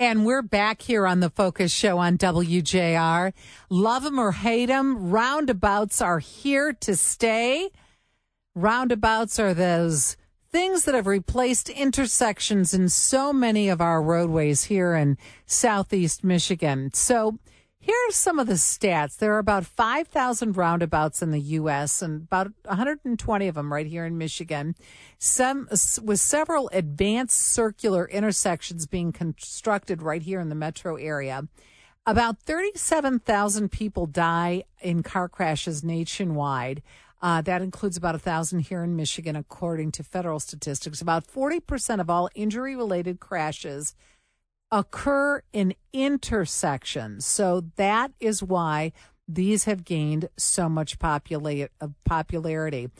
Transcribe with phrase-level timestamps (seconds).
[0.00, 3.32] And we're back here on the Focus Show on WJR.
[3.70, 7.70] Love them or hate them, roundabouts are here to stay.
[8.56, 10.16] Roundabouts are those
[10.50, 15.16] things that have replaced intersections in so many of our roadways here in
[15.46, 16.90] southeast Michigan.
[16.92, 17.38] So
[17.84, 19.18] here are some of the stats.
[19.18, 22.00] There are about 5,000 roundabouts in the U.S.
[22.00, 24.74] and about 120 of them right here in Michigan.
[25.18, 25.68] Some
[26.02, 31.46] with several advanced circular intersections being constructed right here in the metro area.
[32.06, 36.82] About 37,000 people die in car crashes nationwide.
[37.20, 41.02] Uh, that includes about a thousand here in Michigan, according to federal statistics.
[41.02, 43.94] About 40% of all injury related crashes
[44.70, 47.26] occur in intersections.
[47.26, 48.92] So that is why
[49.26, 52.90] these have gained so much popula- uh, popularity.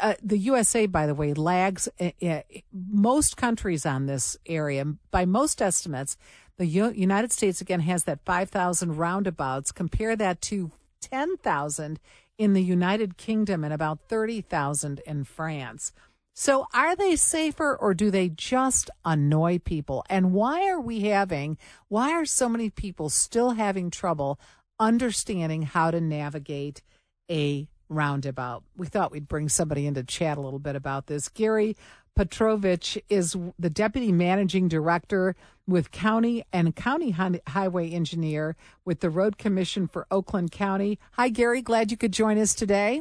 [0.00, 2.40] Uh, the USA, by the way, lags uh, uh,
[2.72, 4.84] most countries on this area.
[5.10, 6.16] By most estimates,
[6.56, 9.72] the U- United States again has that 5,000 roundabouts.
[9.72, 10.70] Compare that to
[11.02, 12.00] 10,000
[12.38, 15.92] in the United Kingdom and about 30,000 in France.
[16.38, 20.04] So are they safer or do they just annoy people?
[20.10, 21.56] And why are we having,
[21.88, 24.38] why are so many people still having trouble
[24.78, 26.82] understanding how to navigate
[27.30, 28.64] a roundabout?
[28.76, 31.30] We thought we'd bring somebody in to chat a little bit about this.
[31.30, 31.74] Gary
[32.18, 37.12] Piotrowicz is the deputy managing director with county and county
[37.46, 40.98] highway engineer with the road commission for Oakland County.
[41.12, 41.62] Hi, Gary.
[41.62, 43.00] Glad you could join us today.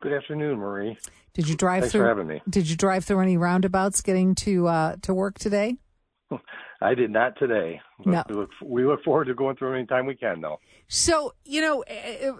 [0.00, 0.96] Good afternoon, Marie.
[1.36, 2.00] Did you drive Thanks through?
[2.00, 2.40] for having me.
[2.48, 5.76] Did you drive through any roundabouts getting to uh, to work today?
[6.80, 7.82] I did not today.
[8.06, 8.24] No.
[8.26, 10.56] We look, we look forward to going through any time we can, though.
[10.88, 12.32] So you know, eh, eh,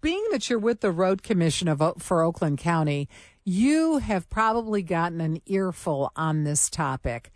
[0.00, 3.08] being that you're with the road commission of for Oakland County,
[3.44, 7.30] you have probably gotten an earful on this topic.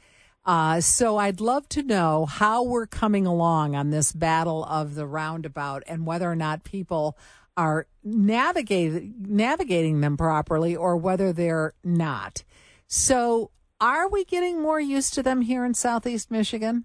[0.44, 5.06] Uh, so I'd love to know how we're coming along on this battle of the
[5.06, 7.16] roundabout and whether or not people
[7.56, 12.44] are navigating navigating them properly or whether they're not.
[12.86, 13.50] So,
[13.80, 16.84] are we getting more used to them here in Southeast Michigan?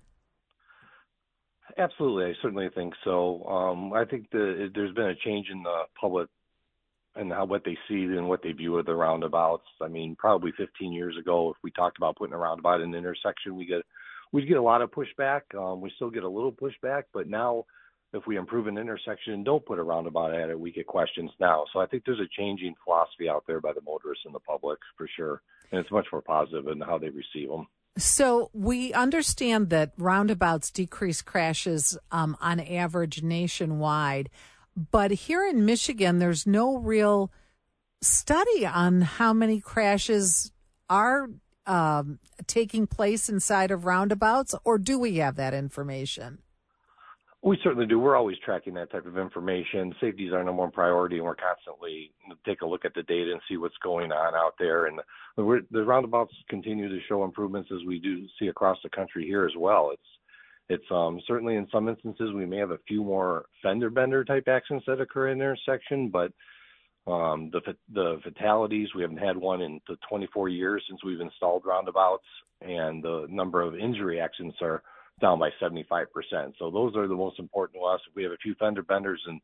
[1.77, 3.43] Absolutely, I certainly think so.
[3.45, 6.27] Um, I think the, there's been a change in the public
[7.15, 9.65] and how what they see and what they view of the roundabouts.
[9.81, 12.97] I mean, probably 15 years ago, if we talked about putting a roundabout in an
[12.97, 13.81] intersection, we get
[14.31, 15.41] we'd get a lot of pushback.
[15.57, 17.65] Um, we still get a little pushback, but now
[18.13, 21.31] if we improve an intersection and don't put a roundabout at it, we get questions
[21.39, 21.66] now.
[21.72, 24.79] So I think there's a changing philosophy out there by the motorists and the public
[24.97, 25.41] for sure,
[25.72, 27.67] and it's much more positive in how they receive them.
[27.97, 34.29] So we understand that roundabouts decrease crashes um, on average nationwide,
[34.91, 37.31] but here in Michigan, there's no real
[38.01, 40.51] study on how many crashes
[40.89, 41.29] are
[41.66, 46.39] um, taking place inside of roundabouts, or do we have that information?
[47.44, 48.00] We certainly do.
[48.00, 49.96] We're always tracking that type of information.
[50.00, 52.12] Safety is our number one priority, and we're constantly
[52.46, 54.85] take a look at the data and see what's going on out there.
[54.85, 55.00] And
[55.38, 59.53] the roundabouts continue to show improvements as we do see across the country here as
[59.57, 59.90] well.
[59.91, 60.02] It's
[60.69, 64.47] it's um, certainly in some instances we may have a few more fender bender type
[64.47, 66.31] accidents that occur in intersection, but
[67.12, 71.63] um, the the fatalities we haven't had one in the 24 years since we've installed
[71.66, 72.23] roundabouts,
[72.62, 74.84] and the number of injury accidents are
[75.21, 76.05] down by 75%.
[76.59, 78.01] So those are the most important to us.
[78.09, 79.39] If we have a few fender benders and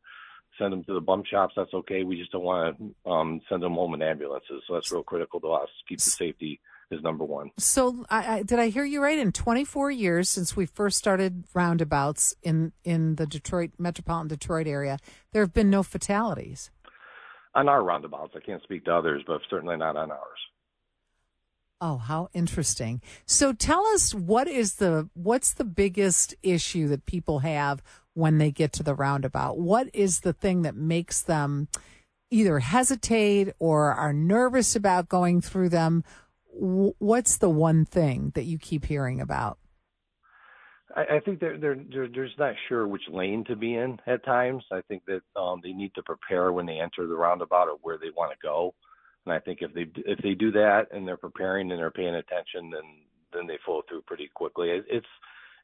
[0.58, 2.02] send them to the bump shops, that's okay.
[2.02, 4.62] We just don't want to um, send them home in ambulances.
[4.66, 5.68] So that's real critical to us.
[5.88, 7.50] Keep the safety is number one.
[7.58, 9.18] So I, I, did I hear you right?
[9.18, 14.98] In 24 years since we first started roundabouts in, in the Detroit, metropolitan Detroit area,
[15.32, 16.70] there have been no fatalities.
[17.54, 20.38] On our roundabouts, I can't speak to others, but certainly not on ours.
[21.80, 23.00] Oh, how interesting.
[23.24, 27.82] So tell us what is the what's the biggest issue that people have
[28.14, 29.58] when they get to the roundabout?
[29.58, 31.68] What is the thing that makes them
[32.30, 36.02] either hesitate or are nervous about going through them?
[36.50, 39.58] What's the one thing that you keep hearing about?
[40.96, 44.24] I, I think they're, they're, they're just not sure which lane to be in at
[44.24, 44.64] times.
[44.72, 47.98] I think that um, they need to prepare when they enter the roundabout of where
[47.98, 48.74] they want to go.
[49.28, 52.14] And I think if they if they do that and they're preparing and they're paying
[52.14, 52.82] attention, then
[53.34, 54.70] then they flow through pretty quickly.
[54.70, 55.06] It's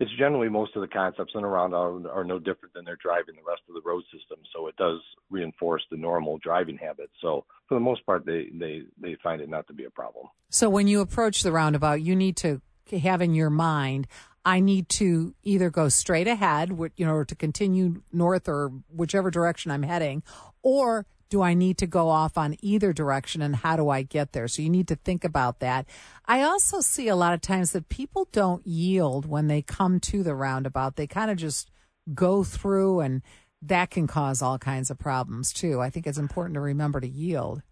[0.00, 3.36] it's generally most of the concepts in around are, are no different than they're driving
[3.36, 4.38] the rest of the road system.
[4.54, 5.00] So it does
[5.30, 7.12] reinforce the normal driving habits.
[7.22, 10.26] So for the most part, they they they find it not to be a problem.
[10.50, 12.60] So when you approach the roundabout, you need to
[13.02, 14.08] have in your mind.
[14.44, 19.70] I need to either go straight ahead, you know, to continue north or whichever direction
[19.70, 20.22] I'm heading,
[20.62, 24.32] or do I need to go off on either direction and how do I get
[24.32, 24.48] there?
[24.48, 25.86] So you need to think about that.
[26.26, 30.22] I also see a lot of times that people don't yield when they come to
[30.22, 30.96] the roundabout.
[30.96, 31.70] They kind of just
[32.14, 33.22] go through and
[33.62, 35.80] that can cause all kinds of problems too.
[35.80, 37.62] I think it's important to remember to yield.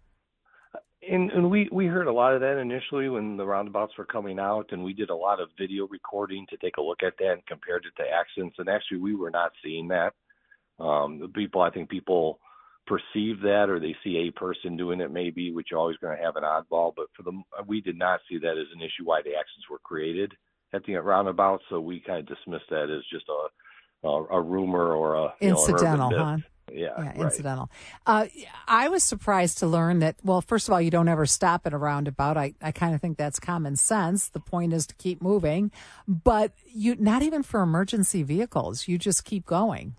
[1.07, 4.39] And, and we we heard a lot of that initially when the roundabouts were coming
[4.39, 7.33] out, and we did a lot of video recording to take a look at that
[7.33, 8.55] and compared it to accidents.
[8.57, 10.13] And actually, we were not seeing that.
[10.79, 12.39] Um, the people, I think people
[12.85, 16.23] perceive that, or they see a person doing it, maybe, which you're always going to
[16.23, 16.93] have an oddball.
[16.95, 19.79] But for the we did not see that as an issue why the accidents were
[19.79, 20.33] created
[20.73, 21.61] at the roundabout.
[21.69, 26.11] So we kind of dismissed that as just a a, a rumor or a incidental,
[26.11, 26.37] know, huh?
[26.71, 27.17] Yeah, yeah right.
[27.17, 27.69] incidental.
[28.05, 28.27] Uh,
[28.67, 30.15] I was surprised to learn that.
[30.23, 32.37] Well, first of all, you don't ever stop at a roundabout.
[32.37, 34.29] I, I kind of think that's common sense.
[34.29, 35.71] The point is to keep moving,
[36.07, 38.87] but you not even for emergency vehicles.
[38.87, 39.95] You just keep going.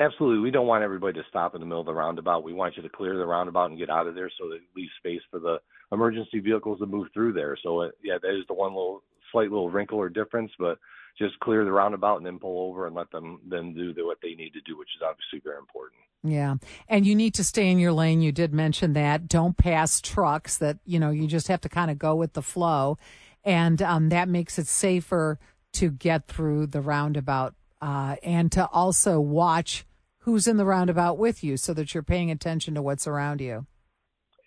[0.00, 2.42] Absolutely, we don't want everybody to stop in the middle of the roundabout.
[2.42, 4.62] We want you to clear the roundabout and get out of there, so that it
[4.74, 5.58] leaves space for the
[5.92, 7.56] emergency vehicles to move through there.
[7.62, 10.78] So, it, yeah, that is the one little slight little wrinkle or difference, but
[11.18, 14.34] just clear the roundabout and then pull over and let them then do what they
[14.34, 16.00] need to do, which is obviously very important.
[16.22, 16.56] Yeah.
[16.88, 18.22] And you need to stay in your lane.
[18.22, 19.28] You did mention that.
[19.28, 22.42] Don't pass trucks that, you know, you just have to kind of go with the
[22.42, 22.96] flow.
[23.44, 25.38] And um, that makes it safer
[25.74, 29.84] to get through the roundabout uh, and to also watch
[30.20, 33.66] who's in the roundabout with you so that you're paying attention to what's around you.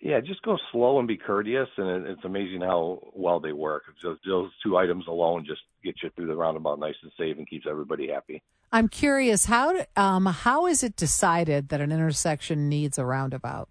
[0.00, 3.84] Yeah, just go slow and be courteous, and it's amazing how well they work.
[4.02, 7.48] Just those two items alone just get you through the roundabout nice and safe, and
[7.48, 8.42] keeps everybody happy.
[8.70, 13.70] I'm curious how um, how is it decided that an intersection needs a roundabout?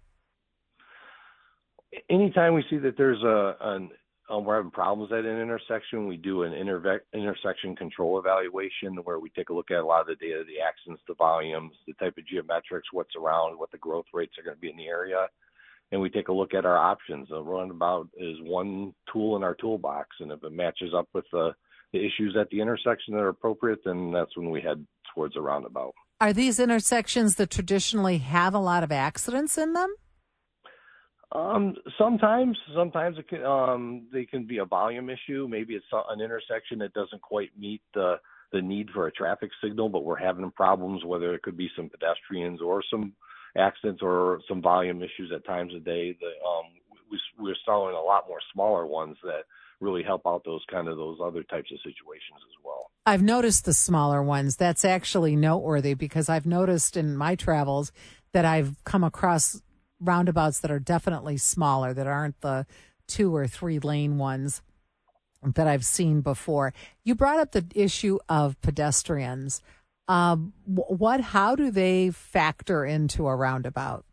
[2.10, 3.90] Anytime we see that there's a an
[4.30, 9.18] um, we're having problems at an intersection, we do an interve- intersection control evaluation where
[9.18, 11.92] we take a look at a lot of the data, the accidents, the volumes, the
[11.94, 14.86] type of geometrics, what's around, what the growth rates are going to be in the
[14.86, 15.28] area
[15.92, 17.28] and we take a look at our options.
[17.30, 21.52] A roundabout is one tool in our toolbox, and if it matches up with the,
[21.92, 24.84] the issues at the intersection that are appropriate, then that's when we head
[25.14, 25.94] towards a roundabout.
[26.20, 29.94] Are these intersections that traditionally have a lot of accidents in them?
[31.32, 35.46] Um, sometimes, sometimes it can, um, they can be a volume issue.
[35.48, 38.16] Maybe it's an intersection that doesn't quite meet the
[38.52, 41.04] the need for a traffic signal, but we're having problems.
[41.04, 43.14] Whether it could be some pedestrians or some
[43.56, 46.16] accidents or some volume issues at times of day.
[46.20, 46.66] The, um,
[47.10, 49.42] we, we're selling a lot more smaller ones that
[49.80, 52.90] really help out those kind of those other types of situations as well.
[53.06, 54.56] I've noticed the smaller ones.
[54.56, 57.92] That's actually noteworthy because I've noticed in my travels
[58.32, 59.60] that I've come across
[60.00, 62.66] roundabouts that are definitely smaller, that aren't the
[63.06, 64.62] two or three lane ones
[65.42, 66.72] that I've seen before.
[67.04, 69.60] You brought up the issue of pedestrians.
[70.08, 71.20] Um, what?
[71.20, 74.04] How do they factor into a roundabout?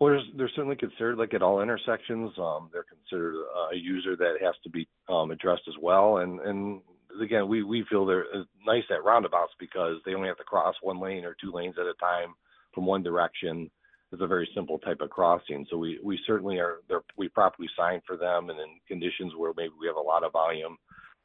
[0.00, 2.32] Well, they're certainly considered like at all intersections.
[2.38, 3.36] Um, they're considered
[3.72, 6.18] a user that has to be um, addressed as well.
[6.18, 6.80] And and
[7.22, 10.74] again, we we feel they're uh, nice at roundabouts because they only have to cross
[10.82, 12.34] one lane or two lanes at a time
[12.74, 13.70] from one direction.
[14.14, 15.66] It's a very simple type of crossing.
[15.68, 16.78] So we we certainly are
[17.16, 20.32] we properly sign for them, and in conditions where maybe we have a lot of
[20.32, 20.76] volume,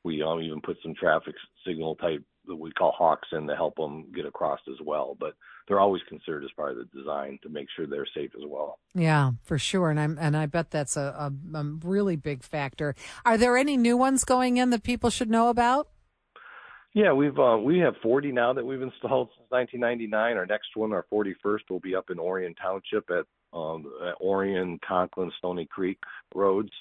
[0.03, 3.75] we um, even put some traffic signal type that we call HAWKs in to help
[3.75, 5.15] them get across as well.
[5.19, 5.35] But
[5.67, 8.79] they're always considered as part of the design to make sure they're safe as well.
[8.95, 12.95] Yeah, for sure, and I'm and I bet that's a, a, a really big factor.
[13.23, 15.89] Are there any new ones going in that people should know about?
[16.93, 20.37] Yeah, we've uh, we have 40 now that we've installed since 1999.
[20.37, 23.25] Our next one, our 41st, will be up in Orion Township at,
[23.57, 25.99] um, at Orion, Conklin, Stoney Creek
[26.33, 26.71] roads,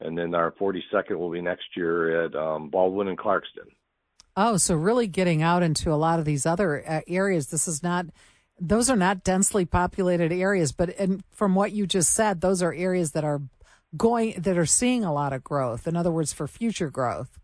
[0.00, 3.68] and then our 42nd will be next year at um, Baldwin and Clarkston.
[4.36, 7.48] Oh, so really getting out into a lot of these other uh, areas.
[7.48, 8.06] This is not;
[8.58, 10.72] those are not densely populated areas.
[10.72, 13.42] But and from what you just said, those are areas that are
[13.98, 15.86] going that are seeing a lot of growth.
[15.86, 17.38] In other words, for future growth.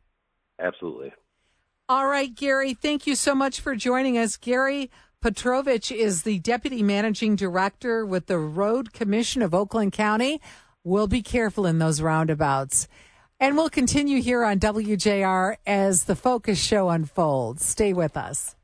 [0.58, 1.12] Absolutely.
[1.88, 2.74] All right, Gary.
[2.74, 4.90] Thank you so much for joining us, Gary.
[5.22, 10.40] Piotrowicz is the deputy managing director with the Road Commission of Oakland County.
[10.82, 12.88] We'll be careful in those roundabouts.
[13.38, 17.64] And we'll continue here on WJR as the Focus Show unfolds.
[17.64, 18.56] Stay with us.